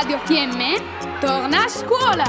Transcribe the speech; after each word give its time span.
Radio 0.00 0.20
Fiemme 0.26 0.76
torna 1.18 1.64
a 1.64 1.68
scuola! 1.68 2.24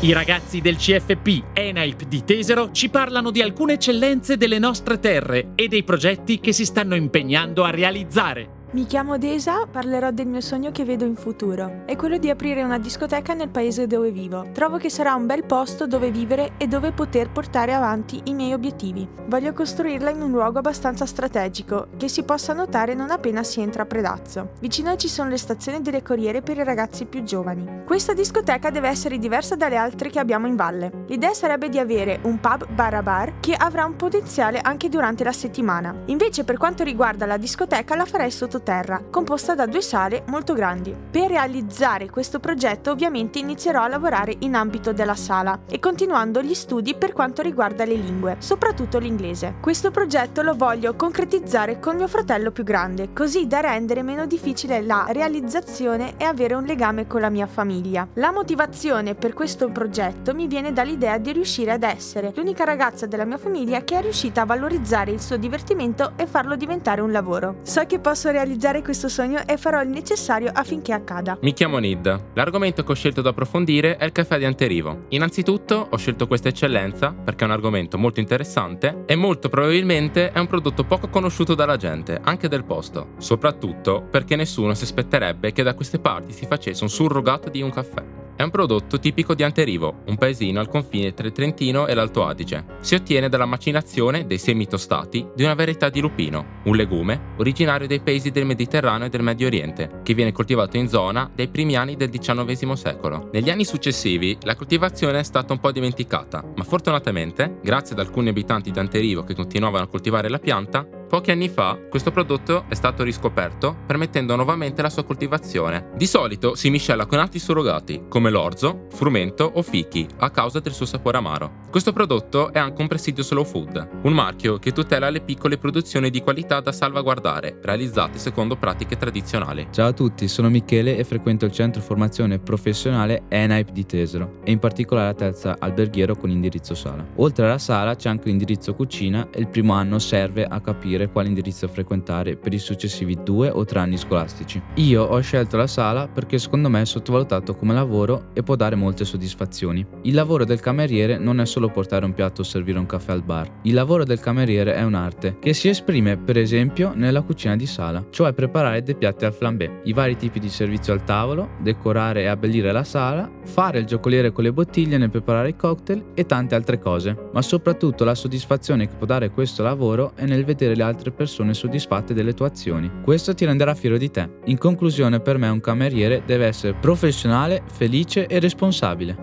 I 0.00 0.12
ragazzi 0.14 0.62
del 0.62 0.76
CFP 0.76 1.42
ENAIP 1.52 2.04
di 2.04 2.24
Tesero 2.24 2.70
ci 2.72 2.88
parlano 2.88 3.30
di 3.30 3.42
alcune 3.42 3.74
eccellenze 3.74 4.38
delle 4.38 4.58
nostre 4.58 4.98
terre 4.98 5.48
e 5.54 5.68
dei 5.68 5.82
progetti 5.82 6.40
che 6.40 6.52
si 6.52 6.64
stanno 6.64 6.94
impegnando 6.94 7.64
a 7.64 7.70
realizzare. 7.70 8.63
Mi 8.74 8.86
chiamo 8.86 9.18
Desa, 9.18 9.68
parlerò 9.70 10.10
del 10.10 10.26
mio 10.26 10.40
sogno 10.40 10.72
che 10.72 10.84
vedo 10.84 11.04
in 11.04 11.14
futuro. 11.14 11.82
È 11.86 11.94
quello 11.94 12.18
di 12.18 12.28
aprire 12.28 12.64
una 12.64 12.80
discoteca 12.80 13.32
nel 13.32 13.48
paese 13.48 13.86
dove 13.86 14.10
vivo. 14.10 14.48
Trovo 14.52 14.78
che 14.78 14.90
sarà 14.90 15.14
un 15.14 15.26
bel 15.26 15.44
posto 15.44 15.86
dove 15.86 16.10
vivere 16.10 16.54
e 16.56 16.66
dove 16.66 16.90
poter 16.90 17.30
portare 17.30 17.72
avanti 17.72 18.20
i 18.24 18.34
miei 18.34 18.52
obiettivi. 18.52 19.08
Voglio 19.26 19.52
costruirla 19.52 20.10
in 20.10 20.22
un 20.22 20.32
luogo 20.32 20.58
abbastanza 20.58 21.06
strategico, 21.06 21.86
che 21.96 22.08
si 22.08 22.24
possa 22.24 22.52
notare 22.52 22.94
non 22.94 23.12
appena 23.12 23.44
si 23.44 23.60
entra 23.60 23.84
a 23.84 23.86
Predazzo. 23.86 24.54
Vicino 24.58 24.96
ci 24.96 25.06
sono 25.06 25.28
le 25.28 25.38
stazioni 25.38 25.80
delle 25.80 26.02
corriere 26.02 26.42
per 26.42 26.56
i 26.56 26.64
ragazzi 26.64 27.04
più 27.04 27.22
giovani. 27.22 27.84
Questa 27.86 28.12
discoteca 28.12 28.70
deve 28.70 28.88
essere 28.88 29.18
diversa 29.18 29.54
dalle 29.54 29.76
altre 29.76 30.10
che 30.10 30.18
abbiamo 30.18 30.48
in 30.48 30.56
valle. 30.56 31.04
L'idea 31.06 31.32
sarebbe 31.32 31.68
di 31.68 31.78
avere 31.78 32.18
un 32.22 32.40
pub 32.40 32.66
bar 32.72 32.94
a 32.94 33.02
bar 33.04 33.38
che 33.38 33.54
avrà 33.54 33.84
un 33.84 33.94
potenziale 33.94 34.58
anche 34.60 34.88
durante 34.88 35.22
la 35.22 35.30
settimana. 35.30 35.94
Invece 36.06 36.42
per 36.42 36.56
quanto 36.56 36.82
riguarda 36.82 37.24
la 37.24 37.36
discoteca 37.36 37.94
la 37.94 38.04
farei 38.04 38.32
sotto 38.32 38.62
terra, 38.64 39.00
composta 39.08 39.54
da 39.54 39.66
due 39.66 39.82
sale 39.82 40.24
molto 40.26 40.54
grandi. 40.54 40.92
Per 41.10 41.28
realizzare 41.28 42.10
questo 42.10 42.40
progetto 42.40 42.90
ovviamente 42.90 43.38
inizierò 43.38 43.82
a 43.82 43.88
lavorare 43.88 44.34
in 44.40 44.56
ambito 44.56 44.92
della 44.92 45.14
sala 45.14 45.60
e 45.68 45.78
continuando 45.78 46.42
gli 46.42 46.54
studi 46.54 46.96
per 46.96 47.12
quanto 47.12 47.42
riguarda 47.42 47.84
le 47.84 47.94
lingue, 47.94 48.36
soprattutto 48.38 48.98
l'inglese. 48.98 49.56
Questo 49.60 49.92
progetto 49.92 50.42
lo 50.42 50.56
voglio 50.56 50.96
concretizzare 50.96 51.78
con 51.78 51.94
mio 51.94 52.08
fratello 52.08 52.50
più 52.50 52.64
grande, 52.64 53.12
così 53.12 53.46
da 53.46 53.60
rendere 53.60 54.02
meno 54.02 54.26
difficile 54.26 54.82
la 54.82 55.06
realizzazione 55.10 56.14
e 56.16 56.24
avere 56.24 56.54
un 56.54 56.64
legame 56.64 57.06
con 57.06 57.20
la 57.20 57.30
mia 57.30 57.46
famiglia. 57.46 58.08
La 58.14 58.32
motivazione 58.32 59.14
per 59.14 59.34
questo 59.34 59.68
progetto 59.68 60.34
mi 60.34 60.46
viene 60.46 60.72
dall'idea 60.72 61.18
di 61.18 61.32
riuscire 61.32 61.72
ad 61.72 61.82
essere 61.82 62.32
l'unica 62.34 62.64
ragazza 62.64 63.06
della 63.06 63.26
mia 63.26 63.38
famiglia 63.38 63.84
che 63.84 63.98
è 63.98 64.00
riuscita 64.00 64.42
a 64.42 64.46
valorizzare 64.46 65.10
il 65.10 65.20
suo 65.20 65.36
divertimento 65.36 66.12
e 66.16 66.26
farlo 66.26 66.56
diventare 66.56 67.02
un 67.02 67.12
lavoro. 67.12 67.56
So 67.62 67.84
che 67.84 67.98
posso 67.98 68.30
realizzare 68.30 68.52
realizzare 68.54 68.82
questo 68.82 69.08
sogno 69.08 69.44
e 69.46 69.56
farò 69.56 69.82
il 69.82 69.88
necessario 69.88 70.50
affinché 70.52 70.92
accada. 70.92 71.38
Mi 71.40 71.52
chiamo 71.52 71.78
Nid. 71.78 72.32
L'argomento 72.34 72.84
che 72.84 72.92
ho 72.92 72.94
scelto 72.94 73.20
da 73.20 73.30
approfondire 73.30 73.96
è 73.96 74.04
il 74.04 74.12
caffè 74.12 74.38
di 74.38 74.44
Anterivo. 74.44 75.06
Innanzitutto 75.08 75.88
ho 75.90 75.96
scelto 75.96 76.26
questa 76.26 76.48
eccellenza 76.48 77.12
perché 77.12 77.44
è 77.44 77.46
un 77.46 77.52
argomento 77.52 77.98
molto 77.98 78.20
interessante 78.20 79.02
e 79.06 79.16
molto 79.16 79.48
probabilmente 79.48 80.30
è 80.30 80.38
un 80.38 80.46
prodotto 80.46 80.84
poco 80.84 81.08
conosciuto 81.08 81.54
dalla 81.54 81.76
gente, 81.76 82.20
anche 82.22 82.48
del 82.48 82.64
posto. 82.64 83.08
Soprattutto 83.18 84.06
perché 84.08 84.36
nessuno 84.36 84.74
si 84.74 84.84
aspetterebbe 84.84 85.52
che 85.52 85.62
da 85.62 85.74
queste 85.74 85.98
parti 85.98 86.32
si 86.32 86.46
facesse 86.46 86.84
un 86.84 86.90
surrogato 86.90 87.50
di 87.50 87.60
un 87.60 87.70
caffè. 87.70 88.23
È 88.36 88.42
un 88.42 88.50
prodotto 88.50 88.98
tipico 88.98 89.32
di 89.34 89.44
Anterivo, 89.44 90.02
un 90.06 90.16
paesino 90.16 90.58
al 90.58 90.68
confine 90.68 91.14
tra 91.14 91.24
il 91.24 91.32
Trentino 91.32 91.86
e 91.86 91.94
l'Alto 91.94 92.24
Adige. 92.24 92.64
Si 92.80 92.96
ottiene 92.96 93.28
dalla 93.28 93.44
macinazione 93.44 94.26
dei 94.26 94.38
semi 94.38 94.66
tostati 94.66 95.24
di 95.36 95.44
una 95.44 95.54
varietà 95.54 95.88
di 95.88 96.00
lupino, 96.00 96.62
un 96.64 96.74
legume 96.74 97.34
originario 97.36 97.86
dei 97.86 98.00
paesi 98.00 98.32
del 98.32 98.44
Mediterraneo 98.44 99.06
e 99.06 99.10
del 99.10 99.22
Medio 99.22 99.46
Oriente, 99.46 100.00
che 100.02 100.14
viene 100.14 100.32
coltivato 100.32 100.76
in 100.76 100.88
zona 100.88 101.30
dai 101.32 101.46
primi 101.46 101.76
anni 101.76 101.94
del 101.94 102.10
XIX 102.10 102.72
secolo. 102.72 103.28
Negli 103.32 103.50
anni 103.50 103.64
successivi 103.64 104.36
la 104.42 104.56
coltivazione 104.56 105.20
è 105.20 105.22
stata 105.22 105.52
un 105.52 105.60
po' 105.60 105.70
dimenticata, 105.70 106.42
ma 106.56 106.64
fortunatamente, 106.64 107.60
grazie 107.62 107.94
ad 107.94 108.00
alcuni 108.00 108.30
abitanti 108.30 108.72
di 108.72 108.78
Anterivo 108.80 109.22
che 109.22 109.36
continuavano 109.36 109.84
a 109.84 109.88
coltivare 109.88 110.28
la 110.28 110.40
pianta, 110.40 110.84
Pochi 111.14 111.30
anni 111.30 111.48
fa 111.48 111.78
questo 111.88 112.10
prodotto 112.10 112.64
è 112.66 112.74
stato 112.74 113.04
riscoperto 113.04 113.76
permettendo 113.86 114.34
nuovamente 114.34 114.82
la 114.82 114.90
sua 114.90 115.04
coltivazione. 115.04 115.90
Di 115.94 116.06
solito 116.06 116.56
si 116.56 116.70
miscela 116.70 117.06
con 117.06 117.20
altri 117.20 117.38
surrogati 117.38 118.06
come 118.08 118.30
l'orzo, 118.30 118.88
frumento 118.90 119.48
o 119.54 119.62
fichi 119.62 120.08
a 120.18 120.30
causa 120.30 120.58
del 120.58 120.72
suo 120.72 120.86
sapore 120.86 121.18
amaro. 121.18 121.62
Questo 121.70 121.92
prodotto 121.92 122.52
è 122.52 122.58
anche 122.58 122.82
un 122.82 122.88
presidio 122.88 123.22
slow 123.22 123.44
food, 123.44 124.00
un 124.02 124.12
marchio 124.12 124.58
che 124.58 124.72
tutela 124.72 125.08
le 125.08 125.20
piccole 125.20 125.56
produzioni 125.56 126.10
di 126.10 126.20
qualità 126.20 126.58
da 126.58 126.72
salvaguardare, 126.72 127.60
realizzate 127.62 128.18
secondo 128.18 128.56
pratiche 128.56 128.96
tradizionali. 128.96 129.68
Ciao 129.70 129.86
a 129.86 129.92
tutti, 129.92 130.26
sono 130.26 130.48
Michele 130.48 130.96
e 130.96 131.04
frequento 131.04 131.44
il 131.44 131.52
centro 131.52 131.80
formazione 131.80 132.40
professionale 132.40 133.22
ENAIP 133.28 133.70
di 133.70 133.86
Tesero 133.86 134.40
e 134.42 134.50
in 134.50 134.58
particolare 134.58 135.06
la 135.06 135.14
terza 135.14 135.56
alberghiero 135.60 136.16
con 136.16 136.30
indirizzo 136.30 136.74
sala. 136.74 137.06
Oltre 137.16 137.44
alla 137.44 137.58
sala 137.58 137.94
c'è 137.94 138.08
anche 138.08 138.26
l'indirizzo 138.26 138.74
cucina 138.74 139.28
e 139.30 139.38
il 139.38 139.46
primo 139.46 139.74
anno 139.74 140.00
serve 140.00 140.44
a 140.44 140.60
capire 140.60 141.02
decidere 141.04 141.08
quale 141.10 141.28
indirizzo 141.28 141.68
frequentare 141.68 142.36
per 142.36 142.52
i 142.52 142.58
successivi 142.58 143.18
due 143.22 143.50
o 143.50 143.64
tre 143.64 143.78
anni 143.80 143.96
scolastici. 143.96 144.60
Io 144.74 145.02
ho 145.02 145.20
scelto 145.20 145.56
la 145.56 145.66
sala 145.66 146.08
perché 146.08 146.38
secondo 146.38 146.68
me 146.68 146.80
è 146.80 146.84
sottovalutato 146.84 147.54
come 147.54 147.74
lavoro 147.74 148.30
e 148.32 148.42
può 148.42 148.56
dare 148.56 148.76
molte 148.76 149.04
soddisfazioni. 149.04 149.84
Il 150.02 150.14
lavoro 150.14 150.44
del 150.44 150.60
cameriere 150.60 151.18
non 151.18 151.40
è 151.40 151.46
solo 151.46 151.68
portare 151.68 152.04
un 152.04 152.14
piatto 152.14 152.40
o 152.40 152.44
servire 152.44 152.78
un 152.78 152.86
caffè 152.86 153.12
al 153.12 153.22
bar. 153.22 153.50
Il 153.62 153.74
lavoro 153.74 154.04
del 154.04 154.20
cameriere 154.20 154.74
è 154.74 154.82
un'arte 154.82 155.36
che 155.38 155.52
si 155.52 155.68
esprime 155.68 156.16
per 156.16 156.38
esempio 156.38 156.92
nella 156.94 157.22
cucina 157.22 157.56
di 157.56 157.66
sala, 157.66 158.04
cioè 158.10 158.32
preparare 158.32 158.82
dei 158.82 158.94
piatti 158.94 159.24
al 159.24 159.34
flambé, 159.34 159.80
i 159.84 159.92
vari 159.92 160.16
tipi 160.16 160.40
di 160.40 160.48
servizio 160.48 160.92
al 160.92 161.04
tavolo, 161.04 161.50
decorare 161.60 162.22
e 162.22 162.26
abbellire 162.26 162.72
la 162.72 162.84
sala, 162.84 163.30
fare 163.44 163.78
il 163.78 163.86
giocoliere 163.86 164.32
con 164.32 164.44
le 164.44 164.52
bottiglie 164.52 164.98
nel 164.98 165.10
preparare 165.10 165.50
i 165.50 165.56
cocktail 165.56 166.04
e 166.14 166.26
tante 166.26 166.54
altre 166.54 166.78
cose. 166.78 167.28
Ma 167.32 167.42
soprattutto 167.42 168.04
la 168.04 168.14
soddisfazione 168.14 168.88
che 168.88 168.94
può 168.96 169.06
dare 169.06 169.30
questo 169.30 169.62
lavoro 169.62 170.12
è 170.14 170.24
nel 170.24 170.44
vedere 170.44 170.74
le 170.74 170.82
altre 170.84 171.10
persone 171.10 171.54
soddisfatte 171.54 172.14
delle 172.14 172.34
tue 172.34 172.46
azioni. 172.46 172.90
Questo 173.02 173.34
ti 173.34 173.44
renderà 173.44 173.74
fiero 173.74 173.96
di 173.96 174.10
te. 174.10 174.28
In 174.44 174.58
conclusione, 174.58 175.20
per 175.20 175.38
me 175.38 175.48
un 175.48 175.60
cameriere 175.60 176.22
deve 176.24 176.46
essere 176.46 176.74
professionale, 176.74 177.62
felice 177.72 178.26
e 178.26 178.38
responsabile. 178.38 179.16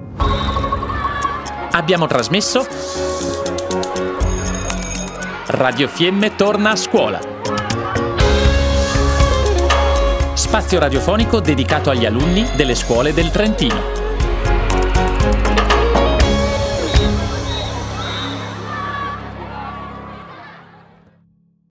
Abbiamo 1.72 2.06
trasmesso 2.08 2.66
Radio 5.48 5.88
Fiemme 5.88 6.36
torna 6.36 6.72
a 6.72 6.76
scuola. 6.76 7.20
Spazio 10.34 10.80
radiofonico 10.80 11.40
dedicato 11.40 11.90
agli 11.90 12.06
alunni 12.06 12.46
delle 12.56 12.76
scuole 12.76 13.14
del 13.14 13.30
Trentino. 13.32 14.00